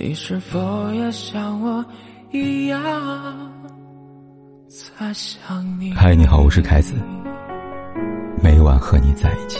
[0.00, 1.84] 你是否也像我
[2.30, 2.80] 一样
[4.68, 5.92] 在想你？
[5.92, 6.94] 嗨，你好，我是凯子，
[8.40, 9.58] 每晚和你在一起。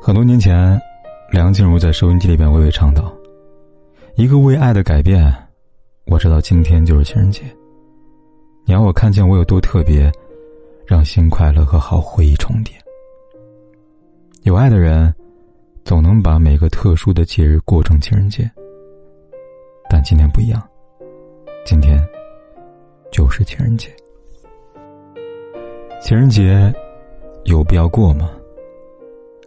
[0.00, 0.80] 很多年前，
[1.32, 3.12] 梁静茹在收音机里边娓娓唱道
[4.14, 5.34] ：“一个为爱的改变，
[6.06, 7.42] 我知道今天就是情人节。
[8.64, 10.08] 你要我看见我有多特别，
[10.88, 12.74] 让新快乐和好回忆重叠。
[14.44, 15.14] 有爱的人，
[15.84, 18.50] 总能把每个特殊的节日过成情人节。
[19.90, 20.66] 但今天不一样，
[21.66, 22.02] 今天
[23.12, 23.94] 就是情人节。
[26.00, 26.72] 情人节
[27.44, 28.30] 有必要过吗？”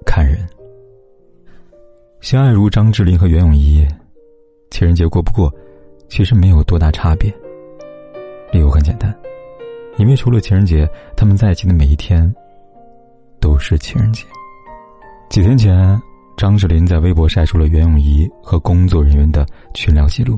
[0.05, 0.47] 看人，
[2.19, 3.83] 相爱如张智霖和袁咏仪，
[4.69, 5.51] 情人节过不过，
[6.07, 7.33] 其实没有多大差别。
[8.51, 9.11] 理由很简单，
[9.97, 12.33] 因为除了情人节，他们在一起的每一天
[13.39, 14.23] 都是情人节。
[15.29, 16.01] 几天前，
[16.35, 20.37] 张智霖在微博晒出了袁咏仪和工作人员的群聊记录。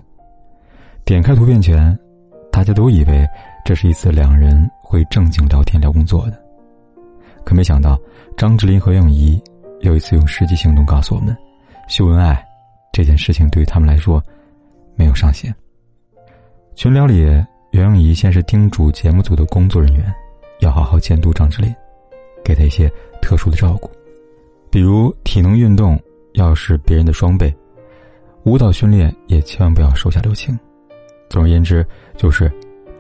[1.06, 1.98] 点开图片前，
[2.52, 3.26] 大家都以为
[3.66, 6.42] 这是一次两人会正经聊天聊工作的，
[7.44, 8.00] 可没想到
[8.38, 9.42] 张智霖和袁咏仪。
[9.82, 11.36] 有一次用实际行动告诉我们，
[11.90, 12.42] 秀恩爱
[12.94, 14.24] 这件事情对于他们来说
[14.96, 15.54] 没有上限。
[16.74, 17.26] 群聊里，
[17.74, 20.14] 袁咏仪先是叮嘱节目组的工作人员
[20.60, 21.74] 要好好监督张智霖，
[22.46, 22.88] 给他一些
[23.20, 23.90] 特殊的照顾，
[24.70, 26.00] 比如体能运动
[26.34, 27.52] 要是别人的双倍，
[28.44, 30.58] 舞蹈训练也千万不要手下留情。
[31.32, 31.84] 总而言之，
[32.16, 32.52] 就是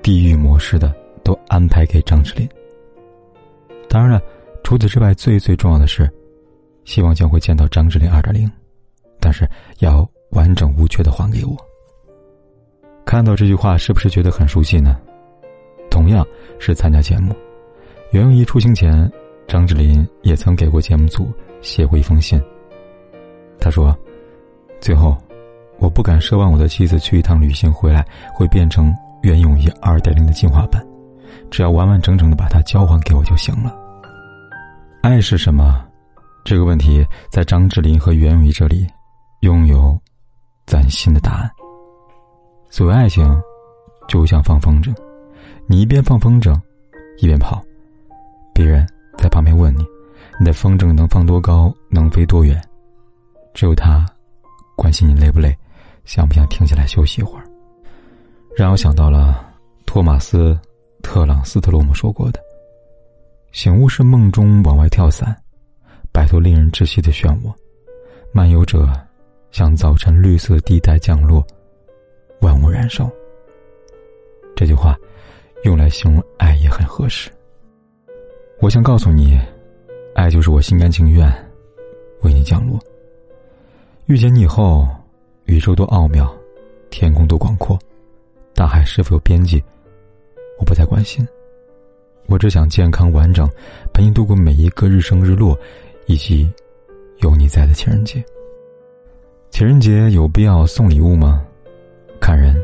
[0.01, 0.91] 地狱模式的
[1.23, 2.49] 都安排给张智霖。
[3.87, 4.19] 当然了，
[4.63, 6.11] 除此之外，最最重要的是。
[6.83, 8.51] 希望将会见到张智霖二点零，
[9.17, 11.55] 但是要完整无缺的还给我。
[13.05, 14.97] 看到这句话，是不是觉得很熟悉呢？
[15.89, 16.25] 同样
[16.59, 17.35] 是参加节目，
[18.11, 19.11] 袁咏仪出行前，
[19.47, 22.41] 张智霖也曾给过节目组写过一封信。
[23.59, 23.95] 他说
[24.81, 25.15] ：“最后，
[25.77, 30.83] 我不敢奢望我的妻子去一趟旅行回来会变成袁咏仪二点零的进化版，
[31.51, 33.75] 只要完完整整的把她交还给我就行了。
[35.01, 35.85] 爱是什么？”
[36.43, 38.85] 这个问题在张智霖和袁咏仪这里，
[39.41, 39.97] 拥有
[40.65, 41.49] 崭新的答案。
[42.75, 43.23] 所谓爱情，
[44.07, 44.91] 就像放风筝，
[45.67, 46.59] 你一边放风筝，
[47.19, 47.63] 一边跑，
[48.51, 48.83] 别人
[49.15, 49.85] 在旁边问你，
[50.39, 52.59] 你的风筝能放多高，能飞多远？
[53.53, 54.03] 只有他
[54.75, 55.55] 关心你累不累，
[56.03, 57.45] 想不想停下来休息一会儿。
[58.57, 59.53] 让我想到了
[59.85, 60.53] 托马斯·
[61.03, 62.39] 特朗斯特罗姆说过的
[63.53, 65.39] ：“醒悟是梦中往外跳伞。”
[66.11, 67.53] 摆脱令人窒息的漩涡，
[68.31, 68.89] 漫游者
[69.51, 71.45] 像早晨绿色地带降落，
[72.43, 73.09] 万物燃烧。
[74.55, 74.95] 这句话
[75.63, 77.31] 用来形容爱也很合适。
[78.59, 79.39] 我想告诉你，
[80.13, 81.27] 爱就是我心甘情愿
[82.21, 82.77] 为你降落。
[84.05, 84.85] 遇见你以后，
[85.45, 86.31] 宇宙多奥妙，
[86.89, 87.79] 天空多广阔，
[88.53, 89.63] 大海是否有边际，
[90.59, 91.25] 我不再关心。
[92.27, 93.49] 我只想健康完整，
[93.93, 95.57] 陪你度过每一个日升日落。
[96.05, 96.51] 以及
[97.19, 98.21] 有你在的情人节。
[99.51, 101.47] 情人节有必要送礼物吗？
[102.23, 102.55] 看人。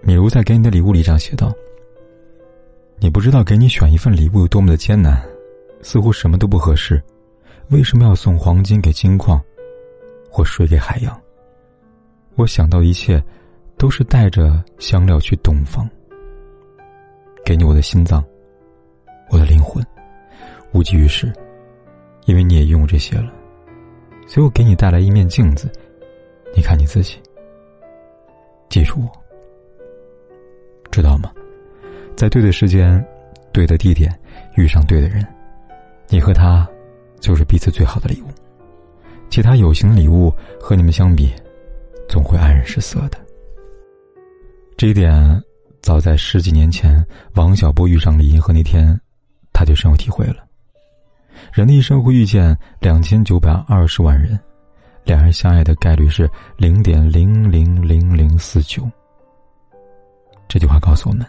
[0.00, 1.54] 米如在给你的礼物里这样写道
[2.98, 5.22] ：“你不知道给你选一份礼物有多么的艰难，
[5.80, 7.00] 似乎什么都不合适。
[7.70, 9.40] 为什么要送黄金给金矿，
[10.28, 11.16] 或水给海洋？
[12.34, 13.22] 我想到一切，
[13.76, 15.88] 都是带着香料去东方。
[17.44, 18.24] 给你我的心脏，
[19.30, 19.86] 我的灵魂，
[20.72, 21.32] 无济于事。”
[22.26, 23.32] 因为你也用这些了，
[24.26, 25.70] 所以我给你带来一面镜子，
[26.56, 27.18] 你看你自己。
[28.78, 29.10] 记住我，
[30.92, 31.32] 知道吗？
[32.16, 33.04] 在对的时间、
[33.50, 34.08] 对的地点
[34.54, 35.26] 遇上对的人，
[36.08, 36.64] 你和他
[37.18, 38.26] 就是彼此最好的礼物。
[39.30, 41.34] 其他有形的礼物和你们相比，
[42.08, 43.18] 总会黯然失色的。
[44.76, 45.42] 这一点，
[45.82, 48.96] 早在十几年前，王小波遇上李银河那天，
[49.52, 50.36] 他就深有体会了。
[51.52, 54.38] 人的一生会遇见两千九百二十万人，
[55.08, 58.86] 两人相爱的概率是零点零零零零四九。
[60.46, 61.26] 这句话告诉我们，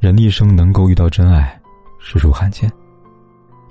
[0.00, 1.60] 人的一生能够遇到真爱，
[1.98, 2.72] 实属罕见。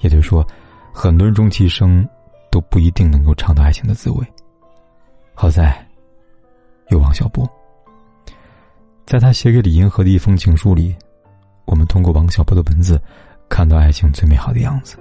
[0.01, 0.45] 也就是说，
[0.93, 2.07] 很多人终其一生
[2.51, 4.27] 都不一定能够尝到爱情的滋味。
[5.33, 5.83] 好在，
[6.89, 7.43] 有王小波，
[9.07, 10.95] 在他写给李银河的一封情书里，
[11.65, 13.01] 我们通过王小波的文字，
[13.49, 14.95] 看到爱情最美好的样子。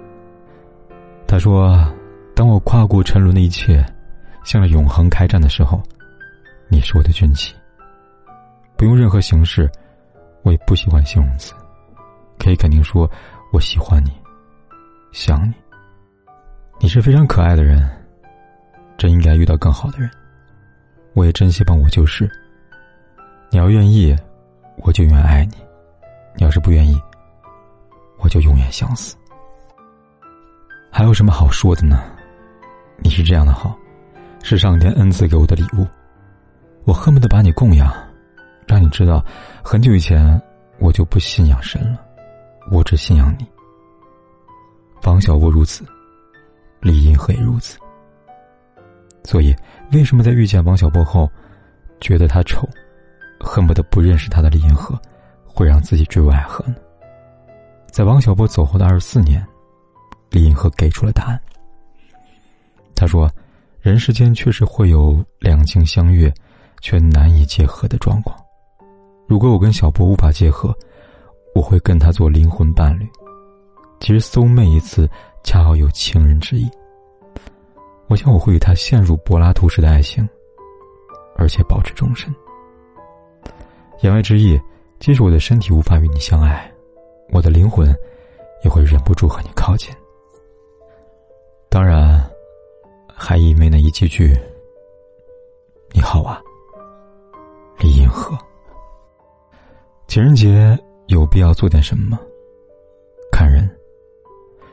[1.27, 1.87] 他说
[2.33, 3.85] ：“当我跨过沉沦的一切，
[4.43, 5.81] 向着永恒开战的时候，
[6.67, 7.53] 你是我的军旗。
[8.75, 9.69] 不用任何形式，
[10.43, 11.53] 我也不喜欢形容词，
[12.37, 13.09] 可以肯定说，
[13.51, 14.11] 我喜欢你，
[15.11, 15.53] 想你。
[16.79, 17.89] 你是非常可爱的人，
[18.97, 20.09] 真应该遇到更好的人。
[21.13, 22.29] 我也真希望我就是。
[23.51, 24.15] 你要愿意，
[24.77, 25.57] 我就永远爱你；
[26.35, 26.97] 你要是不愿意，
[28.19, 29.17] 我就永远相思。
[30.91, 32.01] 还有什么好说的呢？
[32.99, 33.77] 你是这样的好，
[34.41, 35.87] 是上天恩赐给我的礼物，
[36.85, 37.93] 我恨不得把你供养，
[38.67, 39.23] 让你知道，
[39.63, 40.41] 很久以前
[40.79, 41.99] 我就不信仰神了，
[42.71, 43.45] 我只信仰你。
[45.03, 45.85] 王小波如此。
[46.81, 47.77] 李银河也如此，
[49.25, 49.53] 所以
[49.91, 51.29] 为什么在遇见王小波后，
[51.99, 52.65] 觉得他丑，
[53.37, 54.97] 恨不得不认识他的李银河，
[55.45, 56.75] 会让自己坠入爱河呢？
[57.91, 59.45] 在王小波走后的二十四年，
[60.29, 61.37] 李银河给出了答案。
[62.95, 63.29] 他说
[63.81, 66.33] ：“人世间确实会有两情相悦，
[66.81, 68.37] 却难以结合的状况。
[69.27, 70.75] 如果我跟小波无法结合，
[71.55, 73.07] 我会跟他做灵魂伴侣。
[73.99, 75.09] 其实搜妹一次。”
[75.41, 76.69] 恰好有情人之意，
[78.07, 80.27] 我想我会与他陷入柏拉图式的爱情，
[81.37, 82.29] 而且保持终身。
[84.01, 84.59] 言外之意，
[84.99, 86.69] 即使我的身体无法与你相爱，
[87.29, 87.87] 我的灵魂
[88.65, 89.95] 也会忍不住和你靠近。
[93.29, 94.35] 还因为那一句句
[95.93, 96.41] “你好啊，
[97.77, 98.35] 李银河”。
[100.09, 100.75] 情人节
[101.09, 102.19] 有必要做点什么吗？
[103.31, 103.69] 看人。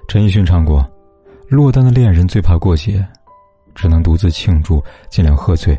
[0.09, 0.83] 陈奕迅唱过
[1.51, 3.07] ：“落单的恋人最怕过节，
[3.75, 5.79] 只能独自庆祝，尽量喝醉。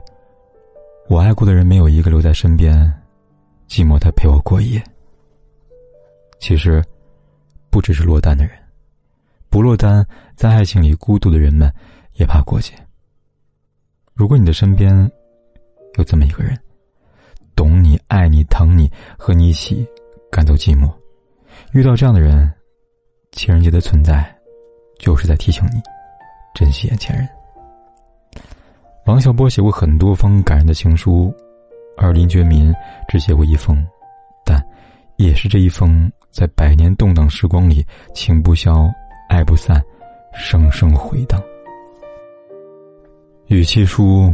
[1.10, 2.78] 我爱过的人没有一个留在身边，
[3.68, 4.80] 寂寞他陪我过夜。”
[6.38, 6.84] 其实，
[7.72, 8.54] 不只是落单的人，
[9.50, 11.74] 不落单，在爱情里孤独的人们
[12.18, 12.74] 也怕过节。
[14.14, 14.94] 如果你的身边
[15.98, 16.58] 有这么一个人，
[17.56, 19.88] 懂你、爱你、疼你，和你一起
[20.32, 20.92] 赶走寂寞，
[21.74, 22.52] 遇到这样的人。
[23.34, 24.36] 情人节的存在，
[24.98, 25.80] 就是在提醒你
[26.56, 27.28] 珍惜眼前人。
[29.06, 31.32] 王小波写过很多封感人的情书，
[31.98, 32.74] 而林觉民
[33.08, 33.86] 只写过一封，
[34.44, 34.60] 但
[35.18, 37.86] 也是这一封，在百年动荡时光里，
[38.16, 38.92] 情不消，
[39.30, 39.84] 爱不散，
[40.34, 41.40] 声声回荡。
[43.50, 44.30] 语其书，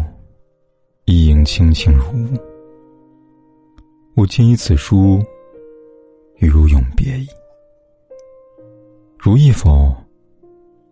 [1.05, 2.35] 一影轻轻如雾。
[4.15, 5.23] 我今以此书，
[6.37, 7.27] 与汝永别矣。
[9.19, 9.95] 如意否？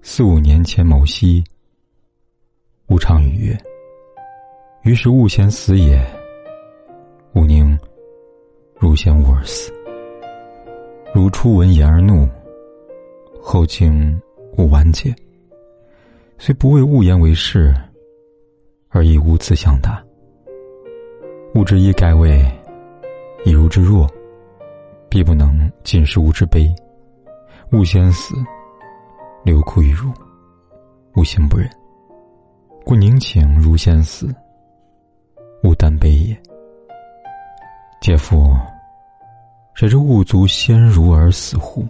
[0.03, 1.43] 四五年前某夕，
[2.89, 3.57] 吾常与曰
[4.85, 5.99] ：“于是勿嫌死也。”
[7.33, 7.75] 吾宁
[8.77, 9.73] 如嫌吾而死。
[11.11, 12.29] 如初闻言而怒，
[13.41, 14.21] 后经
[14.59, 15.11] 勿完结。
[16.37, 17.73] 虽不为物言为是，
[18.91, 20.03] 而亦无此相答。
[21.55, 22.45] 物之一盖位，
[23.45, 24.09] 以如之弱，
[25.09, 26.73] 必不能尽是吾之悲。
[27.71, 28.35] 勿先死，
[29.43, 30.11] 留哭于汝，
[31.15, 31.69] 吾心不忍。
[32.85, 34.33] 故宁请如先死，
[35.63, 36.37] 吾担悲也。
[38.01, 38.53] 嗟夫！
[39.73, 41.85] 谁知物足先如而死乎？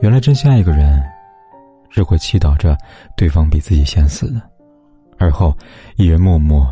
[0.00, 1.00] 原来真心爱一个人，
[1.90, 2.76] 是会祈祷着
[3.16, 4.40] 对方比自己先死的，
[5.18, 5.56] 而后
[5.96, 6.66] 一人默默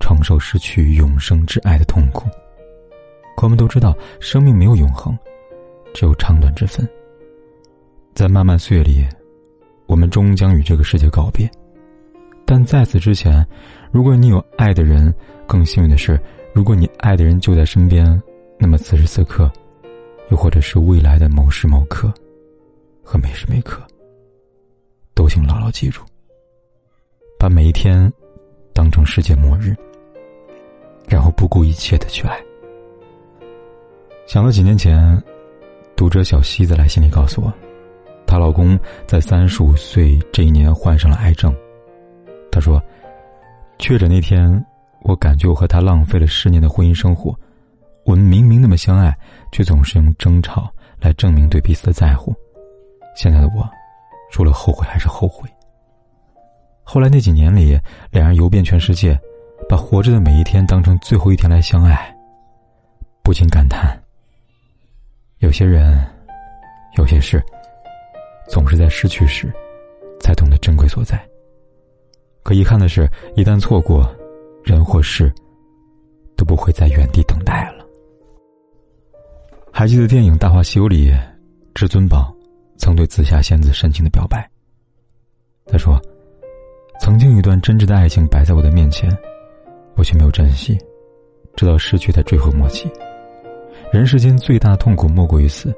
[0.00, 2.28] 承受失去永生之爱的痛苦。
[3.42, 5.16] 我们都知道，生命没有永恒。
[5.94, 6.86] 只有长短之分。
[8.14, 9.06] 在漫漫岁月里，
[9.86, 11.50] 我们终将与这个世界告别。
[12.44, 13.44] 但在此之前，
[13.90, 15.12] 如果你有爱的人，
[15.46, 16.20] 更幸运的是，
[16.52, 18.22] 如果你爱的人就在身边，
[18.58, 19.50] 那么此时此刻，
[20.30, 22.12] 又或者是未来的某时某刻，
[23.02, 23.82] 和每时每刻，
[25.14, 26.02] 都请牢牢记住，
[27.38, 28.12] 把每一天
[28.72, 29.74] 当成世界末日，
[31.06, 32.38] 然后不顾一切的去爱。
[34.26, 35.22] 想到几年前。
[35.96, 37.52] 读者小西子来信里告诉我，
[38.24, 41.52] 她老公在三十五岁这一年患上了癌症。
[42.52, 42.80] 她说，
[43.80, 44.64] 确诊那天，
[45.00, 47.36] 我感觉我和他浪费了十年的婚姻生活。
[48.04, 49.12] 我们明明那么相爱，
[49.50, 52.32] 却总是用争吵来证明对彼此的在乎。
[53.16, 53.68] 现在的我，
[54.30, 55.50] 除了后悔还是后悔。
[56.90, 57.78] 后来那几年里，
[58.10, 59.20] 两人游遍全世界，
[59.68, 62.16] 把活着的每一天当成最后一天来相爱，
[63.22, 63.94] 不禁感叹。
[65.40, 66.02] 有些人，
[66.96, 67.44] 有些事，
[68.48, 69.52] 总是在失去时，
[70.18, 71.22] 才懂得珍贵所在。
[72.42, 74.10] 可遗憾的是，一旦错过，
[74.64, 75.30] 人或事，
[76.38, 77.84] 都不会在原地等待了。
[79.70, 81.12] 还记得电影《大话西游》里，
[81.74, 82.34] 至尊宝
[82.78, 84.50] 曾对紫霞仙子深情的表白。
[85.66, 86.00] 他说
[87.00, 89.10] ：“曾经有一段真挚的爱情摆在我的面前，
[89.96, 90.78] 我却没有珍惜，
[91.56, 92.90] 直到失去才追悔莫及。”
[93.90, 95.74] 人世间最大的痛苦莫过于此。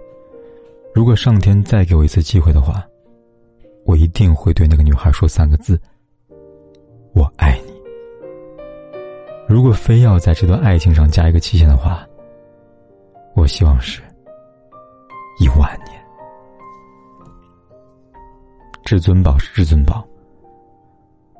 [0.93, 2.85] 如果上天再给我一次机会的话，
[3.85, 5.81] 我一定会对那个女孩说三个字
[7.15, 7.73] ：“我爱你。”
[9.47, 12.05] 如果非要在这段爱情上加一个期限的话，
[13.35, 14.03] 我希望是
[15.39, 16.01] 一万年。
[18.85, 20.05] 至尊宝是至尊宝，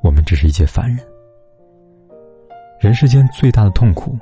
[0.01, 1.05] 我们只是一介凡人。
[2.79, 4.17] 人世间最大的痛苦，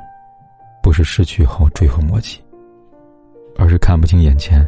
[0.83, 2.41] 不是失去后追悔莫及，
[3.57, 4.65] 而是看不清眼前，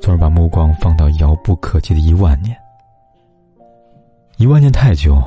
[0.00, 2.56] 从而把目光放到遥不可及的一万年。
[4.36, 5.20] 一万年太久，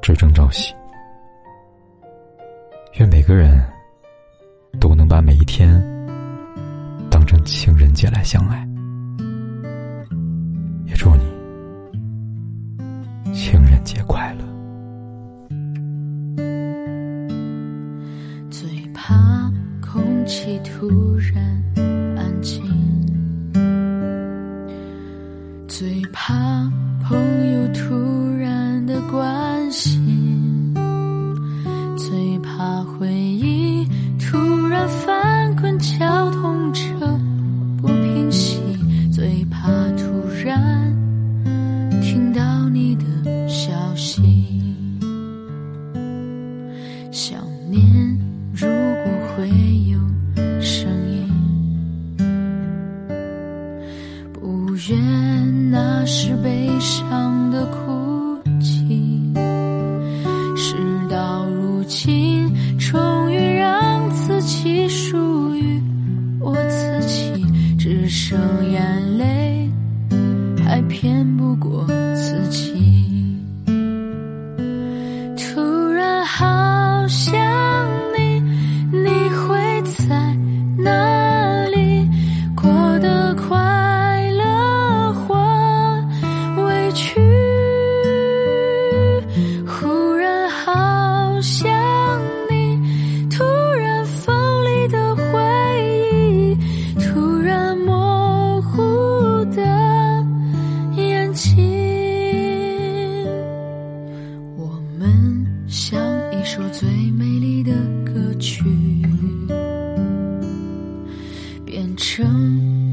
[0.00, 0.74] 只争朝夕。
[2.94, 3.62] 愿每个人
[4.80, 5.74] 都能把每一天
[7.10, 8.66] 当成情人节来相爱。
[10.86, 11.33] 也祝你
[13.34, 14.44] 情人节快乐。
[18.48, 19.50] 最怕
[19.82, 21.60] 空气突然
[62.90, 65.80] 终于让自己属于
[66.38, 67.46] 我自己，
[67.78, 68.38] 只剩
[68.70, 69.03] 眼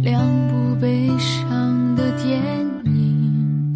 [0.03, 2.39] 两部悲伤的电
[2.85, 3.73] 影。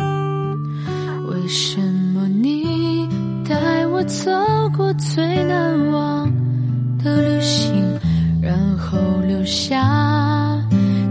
[1.30, 3.08] 为什么你
[3.48, 4.32] 带我走
[4.76, 6.28] 过最难忘
[7.04, 8.00] 的旅行，
[8.42, 10.60] 然后留下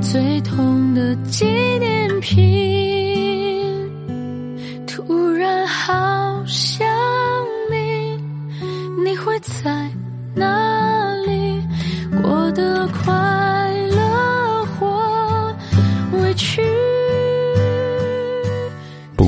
[0.01, 1.47] 最痛的纪
[1.79, 2.43] 念品？
[4.85, 6.85] 突然好想
[7.71, 8.19] 你，
[9.05, 9.89] 你会在
[10.35, 11.63] 哪里？
[12.23, 13.13] 过得快